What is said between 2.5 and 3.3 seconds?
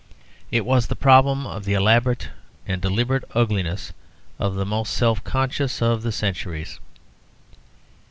and deliberate